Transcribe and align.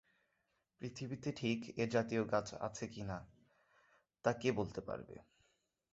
পৃথিবীতে 0.81 1.29
ঠিক 1.31 1.59
এ-জাতীয় 1.77 2.23
গাছ 2.23 2.53
আছে 2.59 2.85
কি 2.87 3.01
না 3.01 3.17
তা 4.25 4.33
কে 4.33 4.51
বলতে 4.51 4.81
পারবে? 4.81 5.15